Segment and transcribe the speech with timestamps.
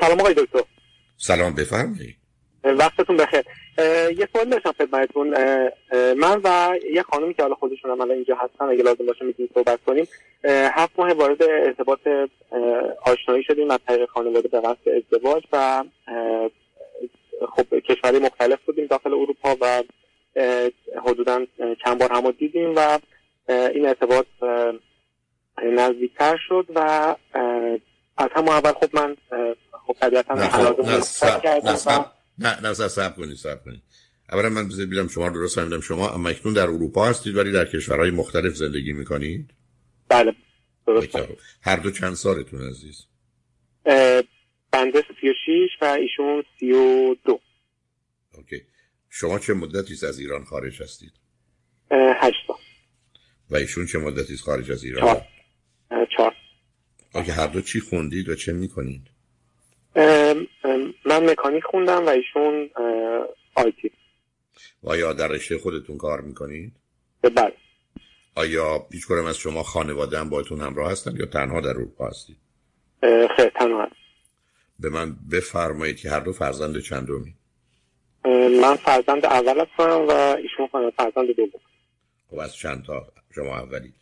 [0.00, 0.62] سلام آقای دکتر.
[1.16, 2.16] سلام بفرمایید.
[2.64, 3.44] وقتتون بخیر.
[4.18, 5.28] یه سوال داشتم خدمتتون.
[6.14, 9.78] من و یه خانمی که حالا خودشون هم اینجا هستن اگه لازم باشه می‌تونیم صحبت
[9.86, 10.08] کنیم.
[10.44, 12.00] هفت ماه وارد ارتباط
[13.06, 15.84] آشنایی شدیم از طریق خانواده به قصد ازدواج و
[17.56, 19.82] خب کشوری مختلف بودیم داخل اروپا و
[21.04, 21.46] حدودا
[21.84, 22.98] چند بار هم دیدیم و
[23.48, 24.26] این ارتباط
[25.62, 26.78] نزدیکتر شد و
[28.16, 29.16] از همون اول خب من
[29.90, 30.50] خب طبیعتا نه
[32.38, 33.82] نه نه سب کنید سب کنید.
[34.32, 38.10] اولا من بیدم شما درست فهمیدم شما اما اکنون در اروپا هستید ولی در کشورهای
[38.10, 39.50] مختلف زندگی می‌کنید؟
[40.08, 40.34] بله
[40.86, 41.18] درست
[41.62, 43.06] هر دو چند سالتون عزیز؟
[44.72, 47.40] بنده سی و شیش و ایشون سی و دو.
[48.34, 48.62] اوکی.
[49.08, 51.12] شما چه مدتی از ایران خارج هستید؟
[51.90, 52.56] هشت سال.
[53.50, 55.20] و ایشون چه مدتی خارج از ایران؟
[56.16, 56.34] چهار.
[57.14, 59.10] آگه هر دو چی خوندید و چه می‌کنید؟
[61.04, 62.70] من مکانیک خوندم و ایشون
[63.54, 63.90] آیتی
[64.82, 66.72] و آیا در رشته خودتون کار می‌کنید؟
[67.22, 67.52] بله
[68.34, 72.36] آیا هیچ کنم از شما خانواده هم بایتون همراه هستن یا تنها در اروپا هستید؟
[73.36, 73.96] خیلی تنها هست
[74.78, 77.34] به من بفرمایید که هر دو فرزند چندمی؟
[78.62, 81.60] من فرزند اول هستم و ایشون فرزند دوم
[82.30, 83.92] خب از چند تا شما اولی؟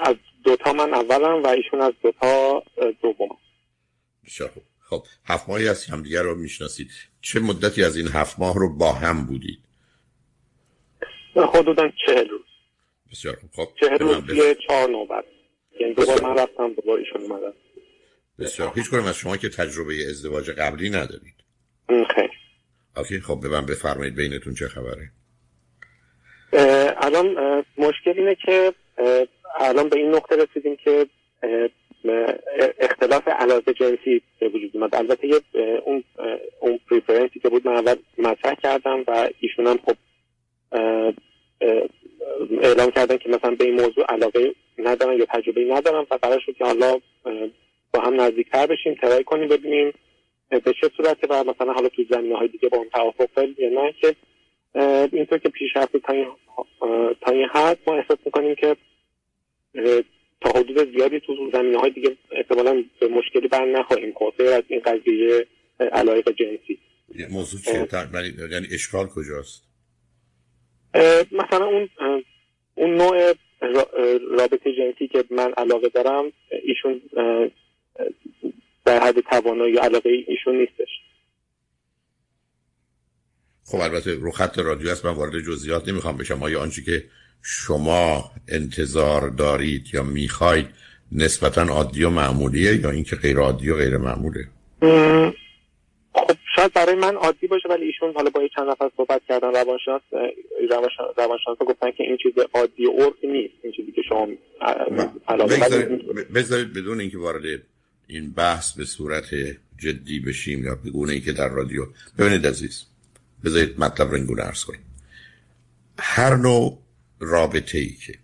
[0.00, 2.62] از دوتا من اولم و ایشون از دوتا
[3.02, 3.28] دوم
[4.26, 4.62] بسیار خوب.
[4.80, 6.90] خب هفت ماهی از همدیگر رو می‌شناسید.
[7.20, 9.58] چه مدتی از این هفت ماه رو با هم بودید؟
[11.54, 12.40] حدودا چهل روز.
[13.12, 13.50] بسیار خوب.
[13.52, 15.24] خب چهل روز یه چهار نوبت.
[15.80, 17.52] یعنی دوبار من رفتم دوبار ایشون اومدن.
[18.38, 21.34] بسیار هیچ کنم از شما که تجربه ازدواج قبلی ندارید؟
[21.88, 22.28] خیلی
[22.96, 25.10] OK خب به من بفرمایید بینتون چه خبره.
[27.02, 27.26] الان
[27.78, 28.74] مشکل اینه که
[29.60, 31.06] الان به این نقطه رسیدیم که
[32.78, 34.94] اختلاف علاقه جنسی به وجود اومد.
[34.94, 35.40] البته یه
[35.84, 36.04] اون
[36.60, 39.96] اون preference ی که بود من اول مطرح کردم و ایشون هم خب
[42.62, 46.56] اعلام کردن که مثلا به این موضوع علاقه ندارن یا تجربه ندارن و قرار شد
[46.56, 47.00] که حالا
[47.92, 49.92] با هم نزدیکتر بشیم ترای کنیم ببینیم
[50.50, 53.68] به چه صورته و مثلا حالا تو زمینه های دیگه با هم توافق داریم یا
[53.68, 54.16] نه که
[55.12, 55.98] اینطور که پیش رفته
[57.20, 58.76] تا این حد ما احساس می‌کنیم که
[60.54, 65.46] حدود زیادی تو زمینه های دیگه احتمالا به مشکلی بر نخواهیم خورد از این قضیه
[65.92, 66.78] علایق جنسی
[67.30, 67.88] موضوع چیه؟
[68.50, 69.62] یعنی اشکال کجاست؟
[71.32, 71.88] مثلا اون
[72.74, 73.34] اون نوع
[74.30, 76.32] رابطه جنسی که من علاقه دارم
[76.62, 77.00] ایشون
[78.84, 80.88] در حد توانایی علاقه ایشون نیستش
[83.66, 87.04] خب البته رو خط رادیو هست من وارد جزئیات نمی‌خوام بشم آیا آنچه که
[87.46, 90.66] شما انتظار دارید یا می‌خواید
[91.12, 94.48] نسبتا عادی و معمولیه یا اینکه غیر عادی و غیر معموله؟
[96.12, 100.02] خب شاید برای من عادی باشه ولی ایشون حالا با چند نفر صحبت کردن روانشناس
[101.16, 104.28] روانشناس گفتن که این چیز عادی و عرفی نیست این چیزی که شما
[106.34, 107.62] بذارید بدون اینکه وارد
[108.06, 109.24] این بحث به صورت
[109.78, 111.86] جدی بشیم یا بگونه ای که در رادیو.
[112.18, 112.84] ببینید عزیز
[113.44, 114.80] بذارید مطلب رو اینگونه ارز کنیم.
[115.98, 116.78] هر نوع
[117.24, 118.14] رابطه ای که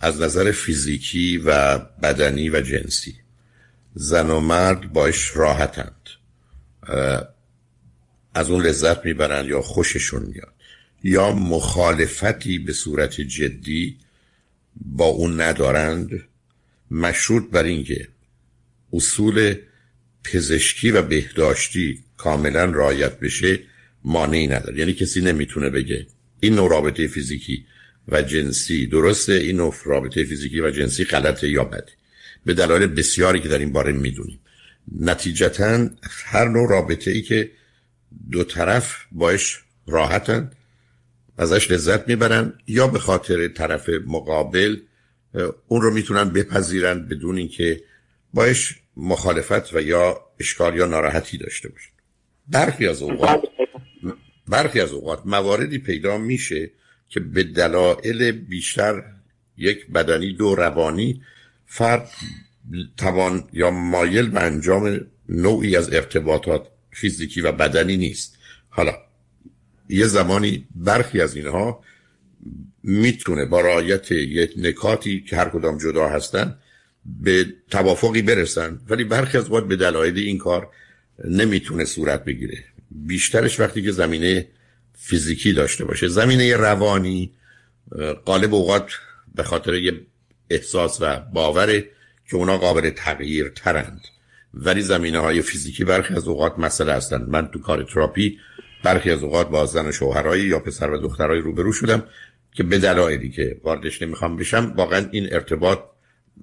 [0.00, 3.14] از نظر فیزیکی و بدنی و جنسی
[3.94, 6.08] زن و مرد باش راحتند.
[8.34, 10.52] از اون لذت می‌برند یا خوششون میاد.
[11.04, 13.96] یا مخالفتی به صورت جدی
[14.76, 16.22] با اون ندارند.
[16.90, 18.08] مشروط بر اینکه
[18.92, 19.54] اصول
[20.24, 23.58] پزشکی و بهداشتی کاملا رعایت بشه
[24.04, 24.78] مانعی نداره.
[24.78, 26.06] یعنی کسی نمی‌تونه بگه
[26.40, 27.66] این نوع رابطه فیزیکی
[28.08, 29.32] و جنسی درسته.
[29.32, 31.92] این نوع رابطه فیزیکی و جنسی غلطه یا بده.
[32.44, 34.40] به دلایل بسیاری که در این باره می‌دونیم.
[35.00, 35.88] نتیجتا
[36.24, 37.50] هر نوع رابطه ای که
[38.30, 40.50] دو طرف باش راحتن
[41.38, 44.76] ازش لذت می‌برن یا به خاطر طرف مقابل
[45.68, 47.82] اون رو می‌تونن بپذیرن بدون اینکه
[48.34, 51.90] باش مخالفت و یا اشکال یا ناراحتی داشته باشن.
[52.48, 53.42] برخی از اوقات
[54.48, 56.70] برخی از اوقات مواردی پیدا میشه
[57.08, 59.02] که به دلایل بیشتر
[59.56, 61.22] یک بدنی دو روانی
[61.66, 62.10] فرد
[62.96, 68.38] توان یا مایل به انجام نوعی از ارتباطات فیزیکی و بدنی نیست.
[68.68, 68.94] حالا
[69.88, 71.84] یه زمانی برخی از اینها
[72.82, 76.58] می‌تونه با رعایت یک نکاتی که هر کدام جدا هستن
[77.22, 80.68] به توافقی برسن ولی برخی از وقت به دلایل این کار
[81.24, 82.64] نمی‌تونه صورت بگیره.
[82.90, 84.46] بیشترش وقتی که زمینه
[84.96, 86.08] فیزیکی داشته باشه.
[86.08, 87.30] زمینه روانی
[88.24, 88.92] قالب اوقات
[89.34, 90.00] به خاطر یه
[90.50, 91.84] احساس و باوره
[92.30, 94.00] که اونا قابل تغییر ترند
[94.54, 98.38] ولی زمینه های فیزیکی برخی از اوقات مسئله هستند من تو کار تراپی
[98.82, 102.02] برخی از اوقات با زن و شوهرایی یا پسر و دخترای روبرو شدم
[102.52, 105.78] که به دلایلی که واردش نمی‌خوام بشم واقعا این ارتباط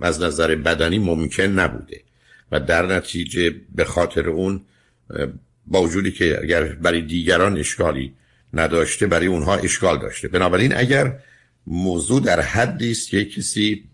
[0.00, 2.00] از نظر بدنی ممکن نبوده.
[2.52, 4.60] و در نتیجه به خاطر اون
[5.66, 8.14] با وجودی که اگر برای دیگران اشکالی
[8.52, 10.28] نداشته برای اونها اشکال داشته.
[10.28, 11.18] بنابراین اگر
[11.66, 13.84] موضوع در حدی است که کسی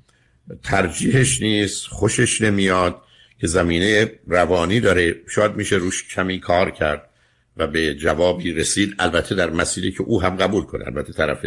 [0.62, 3.02] ترجیحش نیست خوشش نمیاد
[3.40, 7.10] که زمینه روانی داره شاید میشه روش کمی کار کرد
[7.56, 8.94] و به جوابی رسید.
[8.98, 10.86] البته در مسیری که او هم قبول کنه.
[10.86, 11.46] البته طرف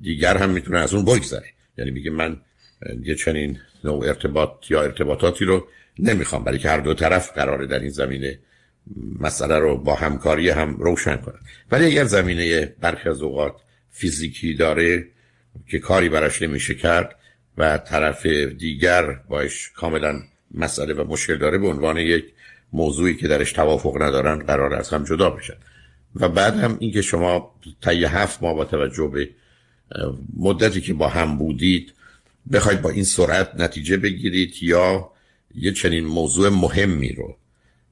[0.00, 1.46] دیگر هم می‌تونه از اون بگذره.
[1.78, 2.36] یعنی میگه من
[3.02, 5.68] یه چنین نوع ارتباط یا ارتباطاتی رو
[5.98, 8.38] نمی‌خوام برای که هر دو طرف قراره در این زمینه
[9.20, 11.38] مسئله رو با همکاری هم روشن کنن
[11.70, 13.54] ولی اگر زمینه برخی از اوقات
[13.90, 15.06] فیزیکی داره
[15.68, 17.16] که کاری براش نمیشه کرد
[17.58, 20.22] و طرف دیگر باش کاملا
[20.54, 22.24] مسئله و مشکل داره به عنوان یک
[22.72, 25.54] موضوعی که درش توافق ندارن قرار از هم جدا بشن.
[26.16, 29.28] و بعد هم اینکه شما طی هفت ماه با توجه به
[30.36, 31.92] مدتی که با هم بودید
[32.52, 35.10] بخواید با این سرعت نتیجه بگیرید یا
[35.54, 37.36] یه چنین موضوع مهمی رو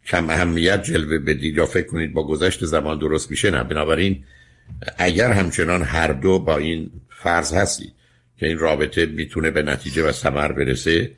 [0.07, 3.65] کم اهمیت جلوه بدید یا فکر کنید با گذشت زمان درست میشه نه.
[3.65, 4.25] بنابراین
[4.99, 7.93] اگر همچنان هر دو با این فرض هستید
[8.39, 11.11] که این رابطه می‌تونه به نتیجه و ثمر برسه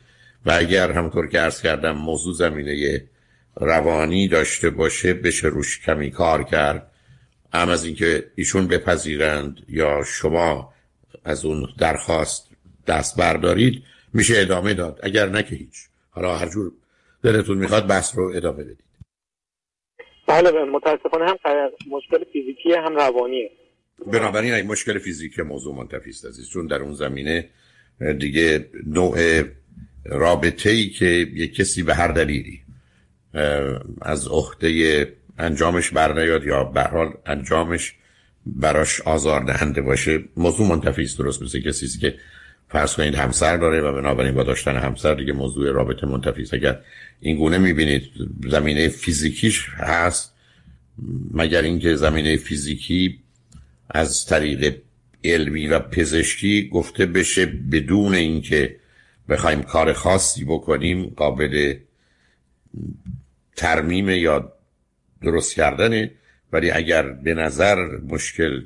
[0.46, 3.04] و اگر همطور که عرض کردم موضوع زمینه
[3.56, 6.90] روانی داشته باشه بشه روش کمی کار کرد.
[7.54, 10.72] هم از اینکه ایشون بپذیرند یا شما
[11.24, 12.48] از اون درخواست
[12.86, 13.82] دست بردارید
[14.12, 15.00] میشه ادامه داد.
[15.02, 15.74] اگر نه که هیچ.
[16.10, 16.72] حالا هر جور
[17.24, 18.84] دلتون می‌خواد بحث رو ادامه بدید.
[20.26, 21.36] بله متاسفانه هم
[21.90, 23.50] مشکل فیزیکی هم روانیه.
[24.06, 27.48] بنابراین این مشکل فیزیکی موضوع منتفی است عزیز چون در اون زمینه
[28.18, 29.42] دیگه نوع
[30.04, 32.60] رابطه ای که یک کسی به هر دلیلی
[34.02, 37.94] از عهده انجامش برنیاد یا به حال انجامش
[38.46, 41.18] براش آزار دهنده باشه موضوع منتفی است.
[41.18, 42.14] درست مثل کسی که
[42.68, 46.54] فرض کنید همسر داره و بنابراین با داشتن همسر دیگه موضوع رابطه منتفی است.
[46.54, 46.78] اگر
[47.20, 48.10] این گونه می‌بینید
[48.48, 50.34] زمینه فیزیکیش هست
[51.30, 53.18] مگر اینکه زمینه فیزیکی
[53.90, 54.76] از طریق
[55.24, 58.76] علمی و پزشکی گفته بشه بدون اینکه
[59.28, 61.74] بخوایم کار خاصی بکنیم قابل
[63.56, 64.52] ترمیم یا
[65.22, 66.10] درست کردنه.
[66.52, 67.76] ولی اگر به نظر
[68.08, 68.62] مشکل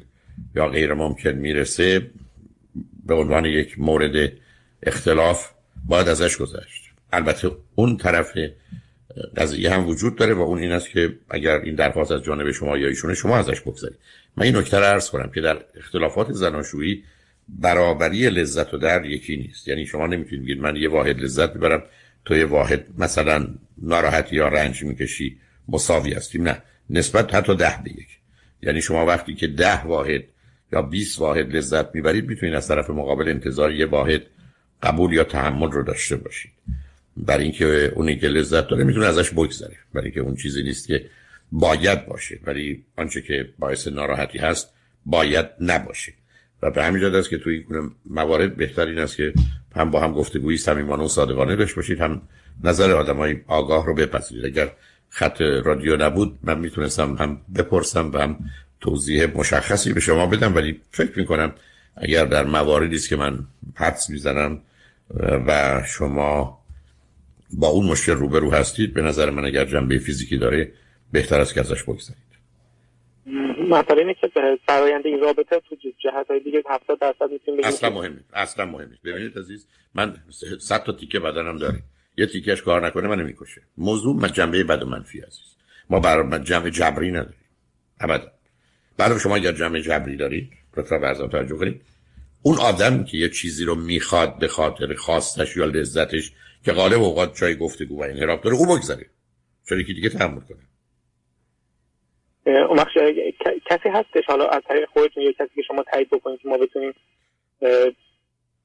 [0.54, 2.10] یا غیر ممکن می‌رسه
[3.08, 4.32] به عنوان یک مورد
[4.82, 5.50] اختلاف
[5.86, 6.82] باید ازش گذشت.
[7.12, 8.38] البته اون طرف
[9.36, 12.78] قضیه هم وجود داره و اون این است که اگر این درخواست از جانب شما
[12.78, 13.98] یا ایشونه شما ازش بگذارید.
[14.36, 17.04] من این نکته رو عرض کنم که در اختلافات زناشویی
[17.48, 19.68] برابری لذت و درد یکی نیست.
[19.68, 21.82] یعنی شما نمی‌تونید بگید من یه واحد لذت می‌برم
[22.24, 23.46] تو یه واحد مثلا
[23.82, 25.38] ناراحتی یا رنج می‌کشی
[25.68, 26.42] مساوی هستیم.
[26.42, 28.08] نه نسبت حتی ده به یک.
[28.62, 30.24] یعنی شما وقتی که ده واحد
[30.72, 34.22] یا 20 واحد لذت می‌برید می‌تونید از طرف مقابل انتظار یه واحد
[34.82, 36.52] قبول یا تحمل رو داشته باشید.
[37.16, 39.76] برای اینکه اونی که لذت داره می‌تونه ازش بگذره.
[39.94, 41.04] برای اینکه اون چیزی نیست که
[41.52, 42.40] باید باشه.
[42.44, 44.72] ولی آنچه که باعث ناراحتی هست
[45.06, 46.12] باید نباشه.
[46.62, 49.32] و به همین است که توی این موارد بهتر این است که
[49.76, 52.00] هم با هم گفتگویی صمیمانه و صادقانه داشته باشید.
[52.00, 52.22] هم
[52.64, 54.44] نظر آدمای آگاه رو بپذیرید.
[54.46, 54.72] اگر
[55.08, 58.38] خط رادیو نبود من می‌تونستم هم بپرسم و هم
[58.80, 61.52] توضیح مشخصی به شما بدم ولی فکر می‌کنم
[61.96, 63.38] اگر در مواردی است که من
[63.74, 64.60] حدس می‌زنم
[65.46, 66.58] و شما
[67.52, 70.72] با اون مشکل روبرو هستید به نظر من اگر جنبه فیزیکی داره
[71.12, 72.28] بهتر است که ازش بگذارید
[73.70, 74.30] مثلا اینه که
[74.66, 78.64] فرایند این رابطه تو جهت های دیگه 70 درصد می‌تونیم بگیم اصلا مهم نیست اصلا
[78.64, 80.16] مهم نیست ببینید عزیز من
[80.60, 81.82] 100 تا تیکه بدنم داره.
[82.16, 83.62] یه تیکش کار نکنه منو می‌کشه.
[83.78, 85.56] موضوع من جنبه بد و منفی عزیز.
[85.90, 87.34] ما بر جمع جبری نداریم.
[88.00, 88.32] ابدا.
[88.98, 91.82] بعد شما اگر جمع جبری دارید لطفا برزم توجه کنید.
[92.42, 96.32] اون آدم که یه چیزی رو می‌خواد به خاطر خواستش یا لذتش
[96.64, 99.06] که غالب اوقات جای گفتگو و انحراف داره او بگذاره
[99.68, 100.58] چرا که دیگه تحمل کنه.
[102.46, 102.84] اون
[103.70, 106.92] کسی هستش حالا از طریق خودتون یا کسی که شما تایید بکنید که ما بتونیم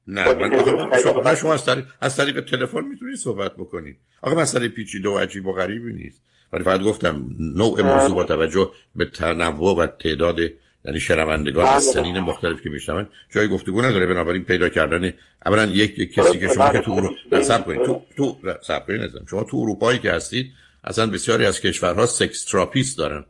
[0.06, 3.96] نه من شما, شما از طریق از طریق تلفن می‌تونید صحبت بکنید.
[4.22, 6.22] آقا مسئله پیچیده و عجیب و غریبی نیست.
[6.54, 10.38] ولی فقط گفتم نوع موضوع با توجه به تنوع و تعداد
[10.84, 12.02] یعنی شنوندگان از بله.
[12.02, 14.06] سنین مختلف که میشنون جای گفتگو نداره.
[14.06, 15.12] بنابراین پیدا کردن
[15.46, 17.84] اولا یک, یک کسی که شما که تو اروپا سب کنید.
[17.84, 20.52] تو تو سب کنید شما تو اروپایی که هستید
[20.84, 23.24] اصلا بسیاری از کشورها sex therapist دارن.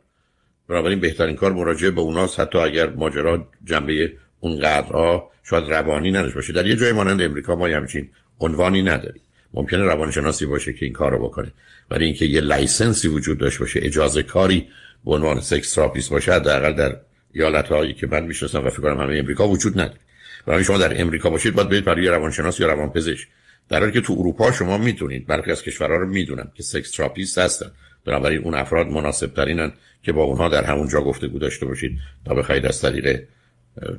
[0.69, 2.39] بنابراین بهترین کار مراجعه به اوناست.
[2.39, 6.53] حتی اگر ماجرا جنبه اون قدرها شاید روانی نداشته باشه.
[6.53, 9.21] در یه جای مانند امریکا ما همچین عنوانی نداریم.
[9.55, 11.51] ممکنه روانشناسی باشه که این کار رو بکنه.
[11.91, 14.67] ولی اینکه یه license ی وجود داشته باشه اجازه کاری
[15.05, 16.95] به عنوان sex therapist باشه حداقل در
[17.33, 19.99] ایالت هایی که من می‌شناسم و فکر کنم همه امریکا وجود نداره.
[20.45, 23.27] برای شما در امریکا باشید باید برید برای روانشناس یا روانپزشک.
[23.69, 27.37] در حالی که تو اروپا شما می‌تونید برخی از کشورها رو می‌دونن که sex therapist
[27.37, 27.71] هستن.
[28.05, 29.71] بنابراین اون افراد مناسب ترینن
[30.03, 33.23] که با اونها در همونجا گفتگو داشته باشید تا بخواید از طریق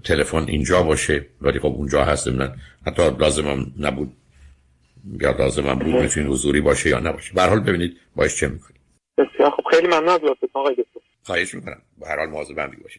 [0.04, 1.26] تلفن اینجا باشه.
[1.40, 2.52] ولی خب اونجا هست من
[2.86, 4.12] حتی لازم نبود
[5.20, 7.34] یا لازم هم بود می‌تونید حضوری باشه یا نباشه.
[7.34, 8.80] به حال ببینید باش چه می‌کنید
[9.18, 11.00] بسیار خب خیلی ممنون از لطفتون آقای دکتر.
[11.22, 11.82] خواهش می‌کنم.
[11.98, 12.86] به هر حال مواظب هم باشید.